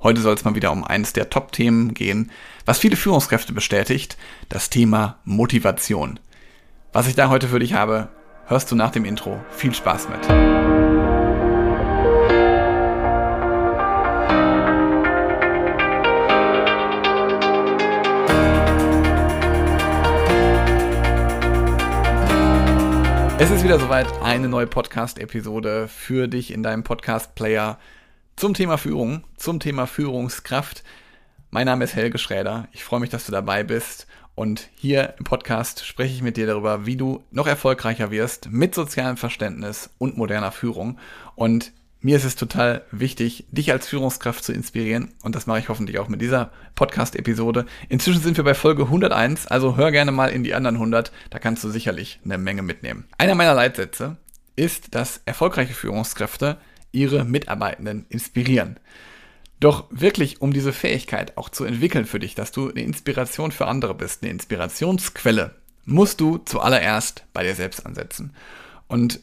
Heute 0.00 0.20
soll 0.20 0.34
es 0.34 0.44
mal 0.44 0.54
wieder 0.54 0.70
um 0.70 0.84
eines 0.84 1.12
der 1.12 1.28
Top-Themen 1.28 1.92
gehen, 1.92 2.30
was 2.64 2.78
viele 2.78 2.94
Führungskräfte 2.94 3.52
bestätigt, 3.52 4.16
das 4.48 4.70
Thema 4.70 5.18
Motivation. 5.24 6.20
Was 6.92 7.08
ich 7.08 7.16
da 7.16 7.30
heute 7.30 7.48
für 7.48 7.58
dich 7.58 7.72
habe, 7.72 8.08
hörst 8.46 8.70
du 8.70 8.76
nach 8.76 8.92
dem 8.92 9.04
Intro. 9.04 9.40
Viel 9.50 9.74
Spaß 9.74 10.08
mit. 10.08 10.20
Es 23.40 23.50
ist 23.50 23.64
wieder 23.64 23.80
soweit, 23.80 24.06
eine 24.22 24.48
neue 24.48 24.68
Podcast-Episode 24.68 25.88
für 25.88 26.28
dich 26.28 26.52
in 26.52 26.62
deinem 26.62 26.84
Podcast-Player 26.84 27.78
zum 28.38 28.54
Thema 28.54 28.78
Führung, 28.78 29.24
zum 29.36 29.58
Thema 29.58 29.88
Führungskraft. 29.88 30.84
Mein 31.50 31.66
Name 31.66 31.82
ist 31.82 31.96
Helge 31.96 32.18
Schräder. 32.18 32.68
Ich 32.70 32.84
freue 32.84 33.00
mich, 33.00 33.10
dass 33.10 33.26
du 33.26 33.32
dabei 33.32 33.64
bist. 33.64 34.06
Und 34.36 34.68
hier 34.76 35.14
im 35.18 35.24
Podcast 35.24 35.84
spreche 35.84 36.14
ich 36.14 36.22
mit 36.22 36.36
dir 36.36 36.46
darüber, 36.46 36.86
wie 36.86 36.96
du 36.96 37.24
noch 37.32 37.48
erfolgreicher 37.48 38.12
wirst 38.12 38.48
mit 38.52 38.76
sozialem 38.76 39.16
Verständnis 39.16 39.90
und 39.98 40.16
moderner 40.16 40.52
Führung. 40.52 41.00
Und 41.34 41.72
mir 42.00 42.16
ist 42.16 42.22
es 42.22 42.36
total 42.36 42.84
wichtig, 42.92 43.44
dich 43.50 43.72
als 43.72 43.88
Führungskraft 43.88 44.44
zu 44.44 44.52
inspirieren. 44.52 45.14
Und 45.24 45.34
das 45.34 45.48
mache 45.48 45.58
ich 45.58 45.68
hoffentlich 45.68 45.98
auch 45.98 46.06
mit 46.06 46.22
dieser 46.22 46.52
Podcast-Episode. 46.76 47.66
Inzwischen 47.88 48.22
sind 48.22 48.36
wir 48.36 48.44
bei 48.44 48.54
Folge 48.54 48.84
101, 48.84 49.48
also 49.48 49.76
hör 49.76 49.90
gerne 49.90 50.12
mal 50.12 50.30
in 50.30 50.44
die 50.44 50.54
anderen 50.54 50.76
100. 50.76 51.10
Da 51.30 51.40
kannst 51.40 51.64
du 51.64 51.70
sicherlich 51.70 52.20
eine 52.24 52.38
Menge 52.38 52.62
mitnehmen. 52.62 53.08
Einer 53.18 53.34
meiner 53.34 53.54
Leitsätze 53.54 54.16
ist, 54.54 54.94
dass 54.94 55.22
erfolgreiche 55.24 55.74
Führungskräfte 55.74 56.58
ihre 56.92 57.24
Mitarbeitenden 57.24 58.06
inspirieren. 58.08 58.78
Doch 59.60 59.86
wirklich, 59.90 60.40
um 60.40 60.52
diese 60.52 60.72
Fähigkeit 60.72 61.36
auch 61.36 61.48
zu 61.48 61.64
entwickeln 61.64 62.04
für 62.04 62.20
dich, 62.20 62.34
dass 62.34 62.52
du 62.52 62.70
eine 62.70 62.82
Inspiration 62.82 63.50
für 63.50 63.66
andere 63.66 63.94
bist, 63.94 64.22
eine 64.22 64.30
Inspirationsquelle, 64.30 65.54
musst 65.84 66.20
du 66.20 66.38
zuallererst 66.38 67.24
bei 67.32 67.42
dir 67.42 67.54
selbst 67.54 67.84
ansetzen. 67.84 68.32
Und 68.86 69.20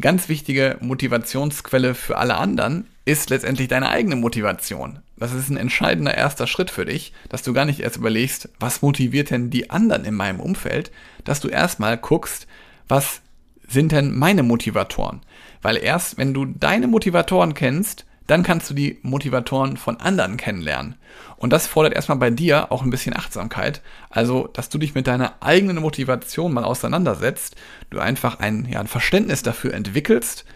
ganz 0.00 0.28
wichtige 0.28 0.78
Motivationsquelle 0.80 1.94
für 1.94 2.16
alle 2.16 2.36
anderen 2.36 2.86
ist 3.04 3.30
letztendlich 3.30 3.68
deine 3.68 3.90
eigene 3.90 4.16
Motivation. 4.16 5.00
Das 5.16 5.32
ist 5.32 5.50
ein 5.50 5.56
entscheidender 5.56 6.14
erster 6.14 6.46
Schritt 6.46 6.70
für 6.70 6.84
dich, 6.84 7.12
dass 7.28 7.42
du 7.42 7.52
gar 7.52 7.64
nicht 7.64 7.80
erst 7.80 7.96
überlegst, 7.96 8.48
was 8.58 8.82
motiviert 8.82 9.30
denn 9.30 9.50
die 9.50 9.70
anderen 9.70 10.04
in 10.04 10.14
meinem 10.14 10.40
Umfeld, 10.40 10.90
dass 11.24 11.40
du 11.40 11.48
erstmal 11.48 11.98
guckst, 11.98 12.46
was 12.88 13.20
sind 13.66 13.92
denn 13.92 14.16
meine 14.16 14.42
Motivatoren? 14.42 15.20
Weil 15.62 15.76
erst 15.76 16.18
wenn 16.18 16.34
du 16.34 16.44
deine 16.44 16.86
Motivatoren 16.86 17.54
kennst, 17.54 18.04
dann 18.26 18.42
kannst 18.42 18.70
du 18.70 18.74
die 18.74 18.98
Motivatoren 19.02 19.76
von 19.76 20.00
anderen 20.00 20.36
kennenlernen. 20.36 20.96
Und 21.36 21.52
das 21.52 21.66
fordert 21.66 21.94
erstmal 21.94 22.18
bei 22.18 22.30
dir 22.30 22.72
auch 22.72 22.82
ein 22.82 22.90
bisschen 22.90 23.16
Achtsamkeit. 23.16 23.82
Also, 24.08 24.48
dass 24.52 24.70
du 24.70 24.78
dich 24.78 24.94
mit 24.94 25.06
deiner 25.06 25.34
eigenen 25.40 25.82
Motivation 25.82 26.52
mal 26.52 26.64
auseinandersetzt, 26.64 27.56
du 27.90 27.98
einfach 27.98 28.38
ein, 28.40 28.66
ja, 28.70 28.80
ein 28.80 28.86
Verständnis 28.86 29.42
dafür 29.42 29.74
entwickelst, 29.74 30.46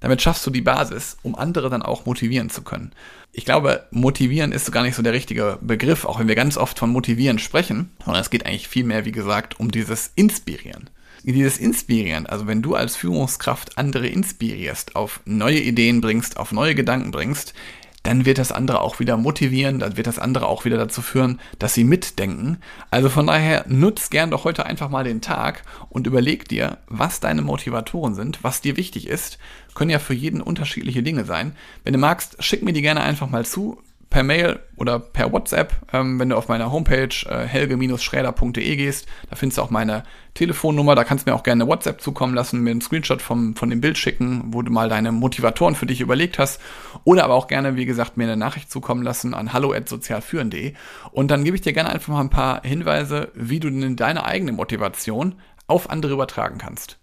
damit 0.00 0.22
schaffst 0.22 0.46
du 0.46 0.50
die 0.50 0.60
Basis, 0.60 1.16
um 1.22 1.34
andere 1.34 1.70
dann 1.70 1.82
auch 1.82 2.06
motivieren 2.06 2.50
zu 2.50 2.62
können. 2.62 2.92
Ich 3.32 3.44
glaube, 3.44 3.86
motivieren 3.90 4.52
ist 4.52 4.70
gar 4.70 4.84
nicht 4.84 4.94
so 4.94 5.02
der 5.02 5.12
richtige 5.12 5.58
Begriff, 5.60 6.04
auch 6.04 6.20
wenn 6.20 6.28
wir 6.28 6.36
ganz 6.36 6.56
oft 6.56 6.78
von 6.78 6.90
motivieren 6.90 7.40
sprechen, 7.40 7.90
sondern 8.04 8.22
es 8.22 8.30
geht 8.30 8.46
eigentlich 8.46 8.68
vielmehr, 8.68 9.04
wie 9.04 9.12
gesagt, 9.12 9.58
um 9.58 9.72
dieses 9.72 10.12
Inspirieren 10.14 10.88
dieses 11.22 11.58
Inspirieren, 11.58 12.26
also 12.26 12.46
wenn 12.46 12.62
du 12.62 12.74
als 12.74 12.96
Führungskraft 12.96 13.78
andere 13.78 14.06
inspirierst, 14.08 14.96
auf 14.96 15.20
neue 15.24 15.60
Ideen 15.60 16.00
bringst, 16.00 16.36
auf 16.36 16.52
neue 16.52 16.74
Gedanken 16.74 17.10
bringst, 17.10 17.54
dann 18.02 18.24
wird 18.24 18.38
das 18.38 18.52
andere 18.52 18.80
auch 18.80 19.00
wieder 19.00 19.16
motivieren, 19.16 19.80
dann 19.80 19.96
wird 19.96 20.06
das 20.06 20.18
andere 20.18 20.46
auch 20.46 20.64
wieder 20.64 20.78
dazu 20.78 21.02
führen, 21.02 21.40
dass 21.58 21.74
sie 21.74 21.84
mitdenken. 21.84 22.58
Also 22.90 23.10
von 23.10 23.26
daher 23.26 23.64
nutz 23.68 24.08
gern 24.08 24.30
doch 24.30 24.44
heute 24.44 24.64
einfach 24.64 24.88
mal 24.88 25.04
den 25.04 25.20
Tag 25.20 25.62
und 25.90 26.06
überleg 26.06 26.48
dir, 26.48 26.78
was 26.86 27.20
deine 27.20 27.42
Motivatoren 27.42 28.14
sind, 28.14 28.42
was 28.42 28.60
dir 28.60 28.76
wichtig 28.76 29.08
ist. 29.08 29.38
Können 29.74 29.90
ja 29.90 29.98
für 29.98 30.14
jeden 30.14 30.40
unterschiedliche 30.40 31.02
Dinge 31.02 31.24
sein. 31.24 31.54
Wenn 31.84 31.92
du 31.92 31.98
magst, 31.98 32.42
schick 32.42 32.62
mir 32.62 32.72
die 32.72 32.82
gerne 32.82 33.02
einfach 33.02 33.28
mal 33.28 33.44
zu 33.44 33.82
per 34.10 34.22
Mail 34.22 34.60
oder 34.76 34.98
per 34.98 35.32
WhatsApp, 35.32 35.74
ähm, 35.92 36.18
wenn 36.18 36.30
du 36.30 36.36
auf 36.36 36.48
meiner 36.48 36.72
Homepage 36.72 37.08
äh, 37.28 37.46
helge-schräder.de 37.46 38.76
gehst. 38.76 39.06
Da 39.28 39.36
findest 39.36 39.58
du 39.58 39.62
auch 39.62 39.70
meine 39.70 40.04
Telefonnummer. 40.34 40.94
Da 40.94 41.04
kannst 41.04 41.26
du 41.26 41.30
mir 41.30 41.36
auch 41.36 41.42
gerne 41.42 41.66
WhatsApp 41.66 42.00
zukommen 42.00 42.34
lassen, 42.34 42.60
mir 42.60 42.70
einen 42.70 42.80
Screenshot 42.80 43.20
vom, 43.20 43.54
von 43.54 43.68
dem 43.68 43.80
Bild 43.80 43.98
schicken, 43.98 44.44
wo 44.46 44.62
du 44.62 44.72
mal 44.72 44.88
deine 44.88 45.12
Motivatoren 45.12 45.74
für 45.74 45.86
dich 45.86 46.00
überlegt 46.00 46.38
hast. 46.38 46.60
Oder 47.04 47.24
aber 47.24 47.34
auch 47.34 47.48
gerne, 47.48 47.76
wie 47.76 47.84
gesagt, 47.84 48.16
mir 48.16 48.24
eine 48.24 48.36
Nachricht 48.36 48.70
zukommen 48.70 49.02
lassen 49.02 49.34
an 49.34 49.52
hallo.sozialführen.de. 49.52 50.74
Und 51.12 51.30
dann 51.30 51.44
gebe 51.44 51.56
ich 51.56 51.62
dir 51.62 51.72
gerne 51.72 51.90
einfach 51.90 52.12
mal 52.12 52.20
ein 52.20 52.30
paar 52.30 52.62
Hinweise, 52.62 53.30
wie 53.34 53.60
du 53.60 53.68
denn 53.68 53.96
deine 53.96 54.24
eigene 54.24 54.52
Motivation 54.52 55.34
auf 55.66 55.90
andere 55.90 56.12
übertragen 56.12 56.58
kannst. 56.58 56.98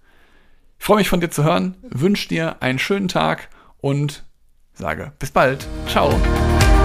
Ich 0.80 0.86
freue 0.86 0.98
mich 0.98 1.10
von 1.10 1.20
dir 1.20 1.30
zu 1.30 1.44
hören, 1.44 1.78
wünsche 1.84 2.28
dir 2.28 2.62
einen 2.62 2.80
schönen 2.80 3.08
Tag 3.08 3.50
und 3.78 4.24
sage 4.74 5.14
bis 5.20 5.32
bald. 5.32 5.68
Ciao. 5.88 6.20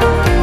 Thank 0.01 0.29
you. 0.31 0.40